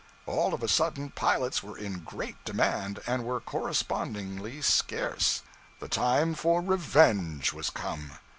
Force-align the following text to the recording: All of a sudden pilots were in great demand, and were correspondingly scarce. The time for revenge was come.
All 0.25 0.55
of 0.55 0.63
a 0.63 0.67
sudden 0.67 1.11
pilots 1.11 1.61
were 1.61 1.77
in 1.77 1.99
great 2.03 2.43
demand, 2.43 2.99
and 3.05 3.23
were 3.23 3.39
correspondingly 3.39 4.63
scarce. 4.63 5.43
The 5.79 5.87
time 5.89 6.33
for 6.33 6.59
revenge 6.63 7.53
was 7.53 7.69
come. 7.69 8.13